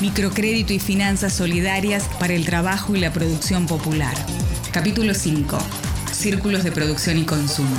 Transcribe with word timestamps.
microcrédito 0.00 0.72
y 0.72 0.78
finanzas 0.78 1.34
solidarias 1.34 2.08
para 2.18 2.34
el 2.34 2.46
trabajo 2.46 2.96
y 2.96 3.00
la 3.00 3.12
producción 3.12 3.66
popular. 3.66 4.14
Capítulo 4.72 5.14
5. 5.14 5.58
Círculos 6.12 6.64
de 6.64 6.72
producción 6.72 7.18
y 7.18 7.24
consumo. 7.24 7.76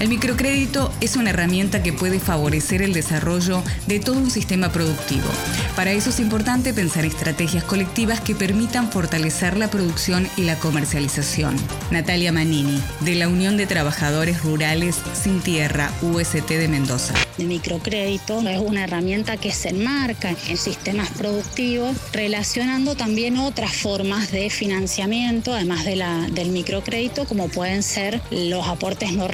El 0.00 0.08
microcrédito 0.08 0.92
es 1.00 1.16
una 1.16 1.30
herramienta 1.30 1.82
que 1.82 1.92
puede 1.92 2.20
favorecer 2.20 2.82
el 2.82 2.92
desarrollo 2.92 3.64
de 3.88 3.98
todo 3.98 4.18
un 4.18 4.30
sistema 4.30 4.70
productivo. 4.70 5.28
Para 5.74 5.90
eso 5.90 6.10
es 6.10 6.20
importante 6.20 6.72
pensar 6.72 7.04
estrategias 7.04 7.64
colectivas 7.64 8.20
que 8.20 8.36
permitan 8.36 8.92
fortalecer 8.92 9.56
la 9.56 9.70
producción 9.70 10.28
y 10.36 10.42
la 10.42 10.56
comercialización. 10.56 11.56
Natalia 11.90 12.30
Manini, 12.30 12.80
de 13.00 13.16
la 13.16 13.28
Unión 13.28 13.56
de 13.56 13.66
Trabajadores 13.66 14.42
Rurales 14.44 15.00
Sin 15.20 15.40
Tierra, 15.40 15.90
UST 16.02 16.48
de 16.48 16.68
Mendoza. 16.68 17.14
El 17.38 17.46
microcrédito 17.46 18.40
es 18.48 18.58
una 18.58 18.84
herramienta 18.84 19.36
que 19.36 19.52
se 19.52 19.68
enmarca 19.70 20.34
en 20.48 20.56
sistemas 20.56 21.10
productivos, 21.10 21.96
relacionando 22.12 22.96
también 22.96 23.36
otras 23.36 23.72
formas 23.72 24.30
de 24.32 24.50
financiamiento, 24.50 25.54
además 25.54 25.84
de 25.84 25.96
la, 25.96 26.28
del 26.30 26.50
microcrédito, 26.50 27.24
como 27.26 27.48
pueden 27.48 27.82
ser 27.82 28.20
los 28.30 28.66
aportes 28.66 29.12
no 29.12 29.28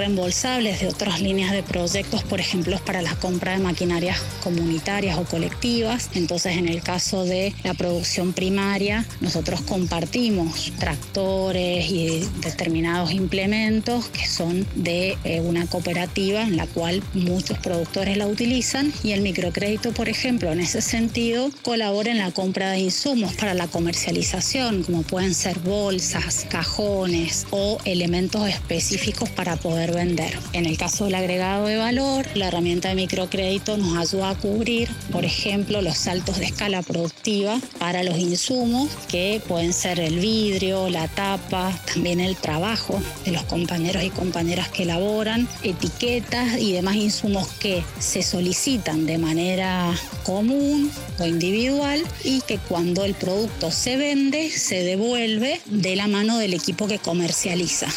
de 0.54 0.86
otras 0.86 1.20
líneas 1.20 1.50
de 1.50 1.64
proyectos, 1.64 2.22
por 2.22 2.38
ejemplo, 2.38 2.78
para 2.86 3.02
la 3.02 3.16
compra 3.16 3.52
de 3.52 3.58
maquinarias 3.58 4.20
comunitarias 4.40 5.18
o 5.18 5.24
colectivas. 5.24 6.10
Entonces, 6.14 6.56
en 6.56 6.68
el 6.68 6.80
caso 6.80 7.24
de 7.24 7.52
la 7.64 7.74
producción 7.74 8.32
primaria, 8.32 9.04
nosotros 9.20 9.62
compartimos 9.62 10.72
tractores 10.78 11.90
y 11.90 12.28
determinados 12.40 13.10
implementos 13.10 14.06
que 14.06 14.28
son 14.28 14.64
de 14.76 15.18
eh, 15.24 15.40
una 15.40 15.66
cooperativa 15.66 16.42
en 16.42 16.56
la 16.56 16.68
cual 16.68 17.02
muchos 17.14 17.58
productores 17.58 18.16
la 18.16 18.28
utilizan 18.28 18.92
y 19.02 19.10
el 19.10 19.22
microcrédito, 19.22 19.90
por 19.92 20.08
ejemplo, 20.08 20.52
en 20.52 20.60
ese 20.60 20.82
sentido, 20.82 21.50
colabora 21.62 22.12
en 22.12 22.18
la 22.18 22.30
compra 22.30 22.70
de 22.70 22.78
insumos 22.78 23.34
para 23.34 23.54
la 23.54 23.66
comercialización, 23.66 24.84
como 24.84 25.02
pueden 25.02 25.34
ser 25.34 25.58
bolsas, 25.58 26.46
cajones 26.48 27.44
o 27.50 27.78
elementos 27.84 28.48
específicos 28.48 29.28
para 29.30 29.56
poder 29.56 29.92
vender. 29.92 30.43
En 30.52 30.66
el 30.66 30.76
caso 30.76 31.06
del 31.06 31.14
agregado 31.16 31.66
de 31.66 31.76
valor, 31.76 32.26
la 32.34 32.48
herramienta 32.48 32.88
de 32.88 32.94
microcrédito 32.94 33.76
nos 33.76 33.96
ayuda 33.96 34.30
a 34.30 34.34
cubrir, 34.34 34.88
por 35.10 35.24
ejemplo, 35.24 35.82
los 35.82 35.96
saltos 35.96 36.38
de 36.38 36.46
escala 36.46 36.82
productiva 36.82 37.60
para 37.78 38.04
los 38.04 38.18
insumos, 38.18 38.88
que 39.08 39.42
pueden 39.48 39.72
ser 39.72 39.98
el 39.98 40.18
vidrio, 40.18 40.88
la 40.88 41.08
tapa, 41.08 41.72
también 41.92 42.20
el 42.20 42.36
trabajo 42.36 43.00
de 43.24 43.32
los 43.32 43.42
compañeros 43.44 44.04
y 44.04 44.10
compañeras 44.10 44.68
que 44.68 44.84
elaboran, 44.84 45.48
etiquetas 45.62 46.58
y 46.58 46.72
demás 46.72 46.96
insumos 46.96 47.48
que 47.48 47.82
se 47.98 48.22
solicitan 48.22 49.06
de 49.06 49.18
manera 49.18 49.92
común 50.24 50.90
o 51.18 51.26
individual 51.26 52.02
y 52.22 52.40
que 52.42 52.58
cuando 52.58 53.04
el 53.04 53.14
producto 53.14 53.70
se 53.70 53.96
vende 53.96 54.50
se 54.50 54.82
devuelve 54.82 55.60
de 55.66 55.96
la 55.96 56.06
mano 56.06 56.38
del 56.38 56.54
equipo 56.54 56.86
que 56.86 56.98
comercializa. 56.98 57.88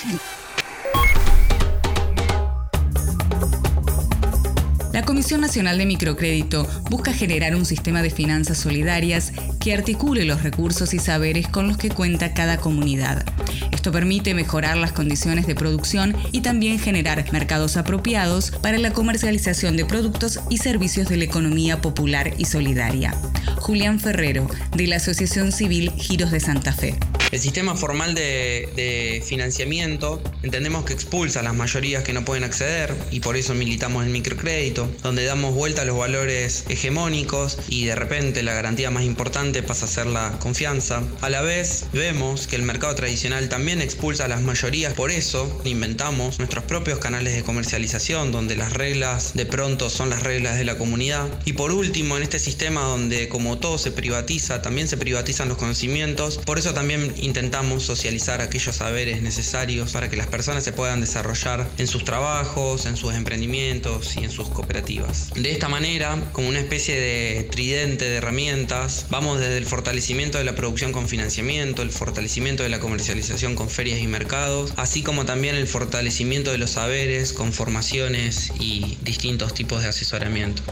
La 4.97 5.03
Comisión 5.05 5.41
Nacional 5.41 5.77
de 5.77 5.85
Microcrédito 5.85 6.67
busca 6.89 7.13
generar 7.13 7.55
un 7.55 7.65
sistema 7.65 8.01
de 8.01 8.09
finanzas 8.09 8.57
solidarias 8.57 9.31
que 9.59 9.71
articule 9.75 10.25
los 10.25 10.41
recursos 10.41 10.91
y 10.95 10.97
saberes 10.97 11.47
con 11.47 11.67
los 11.67 11.77
que 11.77 11.91
cuenta 11.91 12.33
cada 12.33 12.57
comunidad. 12.57 13.23
Esto 13.71 13.91
permite 13.91 14.33
mejorar 14.33 14.75
las 14.75 14.93
condiciones 14.93 15.45
de 15.45 15.53
producción 15.53 16.15
y 16.31 16.41
también 16.41 16.79
generar 16.79 17.31
mercados 17.31 17.77
apropiados 17.77 18.49
para 18.49 18.79
la 18.79 18.91
comercialización 18.91 19.77
de 19.77 19.85
productos 19.85 20.39
y 20.49 20.57
servicios 20.57 21.07
de 21.09 21.17
la 21.17 21.25
economía 21.25 21.79
popular 21.79 22.33
y 22.39 22.45
solidaria. 22.45 23.13
Julián 23.57 23.99
Ferrero, 23.99 24.49
de 24.75 24.87
la 24.87 24.95
Asociación 24.95 25.51
Civil 25.51 25.91
Giros 25.91 26.31
de 26.31 26.39
Santa 26.39 26.73
Fe. 26.73 26.95
El 27.29 27.41
sistema 27.41 27.75
formal 27.75 28.15
de, 28.15 29.21
financiamiento 29.25 30.21
entendemos 30.43 30.85
que 30.85 30.93
expulsa 30.93 31.41
a 31.41 31.43
las 31.43 31.53
mayorías 31.53 32.03
que 32.03 32.13
no 32.13 32.23
pueden 32.23 32.45
acceder 32.45 32.95
y 33.11 33.19
por 33.19 33.35
eso 33.35 33.53
militamos 33.53 34.05
el 34.05 34.11
microcrédito, 34.11 34.89
donde 35.03 35.25
damos 35.25 35.53
vuelta 35.53 35.81
a 35.81 35.85
los 35.85 35.97
valores 35.97 36.63
hegemónicos 36.69 37.57
y 37.67 37.85
de 37.85 37.95
repente 37.95 38.43
la 38.43 38.53
garantía 38.53 38.91
más 38.91 39.03
importante 39.03 39.61
pasa 39.61 39.85
a 39.85 39.89
ser 39.89 40.05
la 40.05 40.39
confianza. 40.39 41.03
A 41.19 41.29
la 41.29 41.41
vez 41.41 41.85
vemos 41.91 42.47
que 42.47 42.55
el 42.55 42.61
mercado 42.61 42.95
tradicional 42.95 43.49
también 43.49 43.81
expulsa 43.81 44.25
a 44.25 44.29
las 44.29 44.41
mayorías, 44.41 44.93
por 44.93 45.11
eso 45.11 45.61
inventamos 45.65 46.39
nuestros 46.39 46.63
propios 46.63 46.99
canales 46.99 47.35
de 47.35 47.43
comercialización 47.43 48.31
donde 48.31 48.55
las 48.55 48.71
reglas 48.71 49.33
de 49.33 49.45
pronto 49.45 49.89
son 49.89 50.09
las 50.09 50.23
reglas 50.23 50.57
de 50.57 50.63
la 50.63 50.77
comunidad. 50.77 51.27
Y 51.43 51.53
por 51.53 51.73
último, 51.73 52.15
en 52.15 52.23
este 52.23 52.39
sistema 52.39 52.83
donde 52.83 53.27
como 53.27 53.57
todo 53.57 53.77
se 53.77 53.91
privatiza, 53.91 54.61
también 54.61 54.87
se 54.87 54.95
privatizan 54.95 55.49
los 55.49 55.57
conocimientos, 55.57 56.37
por 56.37 56.57
eso 56.57 56.73
también 56.73 57.16
intentamos 57.21 57.83
socializar 57.83 58.41
aquellos 58.41 58.75
saberes 58.75 59.21
necesarios 59.21 59.91
para 59.91 60.09
que 60.09 60.17
las 60.17 60.27
personas 60.27 60.63
se 60.63 60.71
puedan 60.71 61.01
desarrollar 61.01 61.67
en 61.77 61.87
sus 61.87 62.03
trabajos, 62.03 62.85
en 62.85 62.97
sus 62.97 63.13
emprendimientos 63.13 64.15
y 64.17 64.23
en 64.23 64.31
sus 64.31 64.49
cooperativas. 64.49 65.31
De 65.35 65.51
esta 65.51 65.69
manera, 65.69 66.17
como 66.31 66.49
una 66.49 66.59
especie 66.59 66.99
de 66.99 67.43
tridente 67.43 68.05
de 68.05 68.17
herramientas, 68.17 69.05
vamos 69.09 69.39
desde 69.39 69.57
el 69.57 69.65
fortalecimiento 69.65 70.37
de 70.37 70.43
la 70.43 70.55
producción 70.55 70.91
con 70.91 71.07
financiamiento, 71.07 71.81
el 71.81 71.91
fortalecimiento 71.91 72.63
de 72.63 72.69
la 72.69 72.79
comercialización 72.79 73.55
con 73.55 73.69
ferias 73.69 73.99
y 73.99 74.07
mercados, 74.07 74.73
así 74.77 75.03
como 75.03 75.25
también 75.25 75.55
el 75.55 75.67
fortalecimiento 75.67 76.51
de 76.51 76.57
los 76.57 76.71
saberes 76.71 77.33
con 77.33 77.53
formaciones 77.53 78.51
y 78.59 78.97
distintos 79.01 79.53
tipos 79.53 79.81
de 79.83 79.89
asesoramiento. 79.89 80.63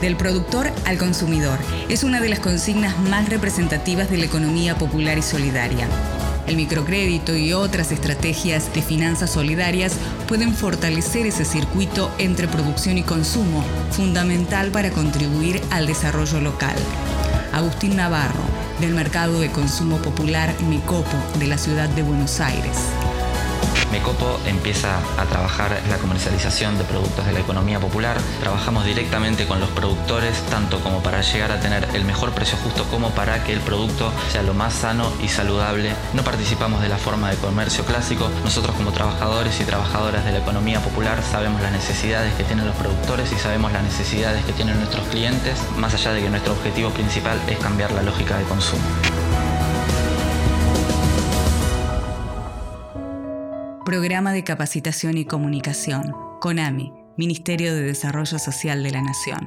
Del 0.00 0.16
productor 0.16 0.70
al 0.84 0.98
consumidor 0.98 1.58
es 1.88 2.04
una 2.04 2.20
de 2.20 2.28
las 2.28 2.40
consignas 2.40 2.98
más 2.98 3.28
representativas 3.28 4.10
de 4.10 4.18
la 4.18 4.26
economía 4.26 4.76
popular 4.76 5.16
y 5.16 5.22
solidaria. 5.22 5.88
El 6.46 6.56
microcrédito 6.56 7.34
y 7.34 7.54
otras 7.54 7.90
estrategias 7.90 8.72
de 8.74 8.82
finanzas 8.82 9.30
solidarias 9.30 9.94
pueden 10.28 10.54
fortalecer 10.54 11.26
ese 11.26 11.44
circuito 11.44 12.10
entre 12.18 12.46
producción 12.46 12.98
y 12.98 13.02
consumo, 13.02 13.64
fundamental 13.90 14.70
para 14.70 14.90
contribuir 14.90 15.60
al 15.70 15.86
desarrollo 15.86 16.40
local. 16.40 16.76
Agustín 17.52 17.96
Navarro, 17.96 18.44
del 18.80 18.92
Mercado 18.92 19.40
de 19.40 19.50
Consumo 19.50 19.96
Popular 19.96 20.54
Micopo 20.68 21.16
de 21.38 21.46
la 21.46 21.56
ciudad 21.56 21.88
de 21.88 22.02
Buenos 22.02 22.38
Aires. 22.38 22.76
Mecopo 23.92 24.40
empieza 24.46 24.98
a 25.16 25.24
trabajar 25.24 25.80
la 25.88 25.98
comercialización 25.98 26.76
de 26.76 26.84
productos 26.84 27.24
de 27.24 27.32
la 27.32 27.40
economía 27.40 27.78
popular. 27.80 28.16
Trabajamos 28.40 28.84
directamente 28.84 29.46
con 29.46 29.60
los 29.60 29.70
productores, 29.70 30.42
tanto 30.50 30.80
como 30.80 31.02
para 31.02 31.22
llegar 31.22 31.52
a 31.52 31.60
tener 31.60 31.88
el 31.94 32.04
mejor 32.04 32.32
precio 32.32 32.58
justo 32.58 32.84
como 32.90 33.10
para 33.10 33.44
que 33.44 33.52
el 33.52 33.60
producto 33.60 34.12
sea 34.30 34.42
lo 34.42 34.54
más 34.54 34.74
sano 34.74 35.12
y 35.22 35.28
saludable. 35.28 35.92
No 36.14 36.22
participamos 36.24 36.82
de 36.82 36.88
la 36.88 36.98
forma 36.98 37.30
de 37.30 37.36
comercio 37.36 37.84
clásico. 37.84 38.28
Nosotros 38.44 38.74
como 38.76 38.90
trabajadores 38.92 39.60
y 39.60 39.64
trabajadoras 39.64 40.24
de 40.24 40.32
la 40.32 40.38
economía 40.38 40.80
popular 40.80 41.22
sabemos 41.22 41.62
las 41.62 41.72
necesidades 41.72 42.34
que 42.34 42.44
tienen 42.44 42.66
los 42.66 42.76
productores 42.76 43.32
y 43.32 43.36
sabemos 43.36 43.72
las 43.72 43.82
necesidades 43.82 44.44
que 44.44 44.52
tienen 44.52 44.78
nuestros 44.78 45.06
clientes, 45.08 45.58
más 45.76 45.94
allá 45.94 46.12
de 46.12 46.22
que 46.22 46.30
nuestro 46.30 46.52
objetivo 46.52 46.90
principal 46.90 47.40
es 47.46 47.58
cambiar 47.58 47.92
la 47.92 48.02
lógica 48.02 48.36
de 48.36 48.44
consumo. 48.44 48.82
Programa 53.86 54.32
de 54.32 54.42
Capacitación 54.42 55.16
y 55.16 55.26
Comunicación, 55.26 56.12
CONAMI, 56.40 56.92
Ministerio 57.16 57.72
de 57.72 57.82
Desarrollo 57.82 58.40
Social 58.40 58.82
de 58.82 58.90
la 58.90 59.00
Nación. 59.00 59.38